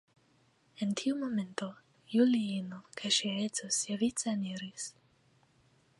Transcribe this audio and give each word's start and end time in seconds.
En 0.85 0.95
tiu 1.01 1.17
momento 1.23 1.67
Juliino 2.13 2.81
kaj 3.03 3.13
ŝia 3.19 3.37
edzo 3.45 3.71
siavice 3.79 4.35
eniris. 4.37 4.93